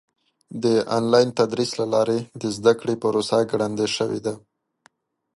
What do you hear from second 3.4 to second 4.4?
ګړندۍ شوې ده.